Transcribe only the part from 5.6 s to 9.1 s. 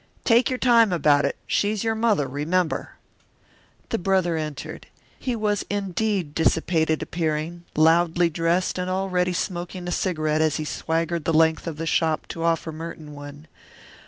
indeed dissipated appearing, loudly dressed, and